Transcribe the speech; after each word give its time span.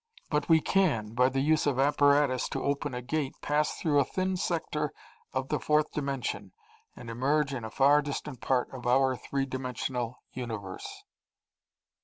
But 0.31 0.49
we 0.49 0.61
can, 0.61 1.13
by 1.13 1.29
the 1.29 1.41
use 1.41 1.67
of 1.67 1.77
apparatus 1.77 2.49
to 2.49 2.63
open 2.63 2.95
a 2.95 3.03
Gate, 3.03 3.35
pass 3.39 3.77
through 3.77 3.99
a 3.99 4.03
thin 4.03 4.35
sector 4.35 4.91
of 5.31 5.49
the 5.49 5.59
fourth 5.59 5.91
dimension 5.91 6.53
and 6.95 7.07
emerge 7.07 7.53
in 7.53 7.63
a 7.63 7.69
far 7.69 8.01
distant 8.01 8.41
part 8.41 8.71
of 8.73 8.87
our 8.87 9.15
three 9.15 9.45
dimensional 9.45 10.23
universe. 10.33 11.03